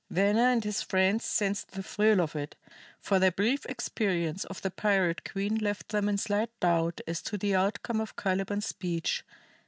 [0.09, 2.55] Venner and his friends sensed the thrill of it,
[2.99, 7.37] for their brief experience of the pirate queen left them in slight doubt as to
[7.37, 9.23] the outcome of Caliban's speech.